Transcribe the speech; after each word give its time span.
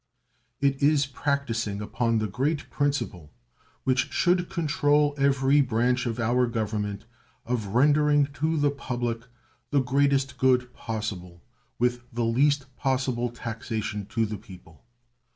It 0.61 0.81
is 0.81 1.05
practicing 1.05 1.79
upon 1.79 2.17
the 2.17 2.25
great 2.25 2.71
principle 2.71 3.31
which 3.83 4.11
should 4.11 4.49
control 4.49 5.13
every 5.15 5.61
branch 5.61 6.07
of 6.07 6.19
our 6.19 6.47
Government 6.47 7.05
of 7.45 7.75
rendering 7.75 8.25
to 8.33 8.57
the 8.57 8.71
public 8.71 9.25
the 9.69 9.79
greatest 9.79 10.39
good 10.39 10.73
possible 10.73 11.43
with 11.77 12.01
the 12.11 12.25
least 12.25 12.65
possible 12.77 13.29
taxation 13.29 14.07
to 14.07 14.25
the 14.25 14.39
people. 14.39 14.83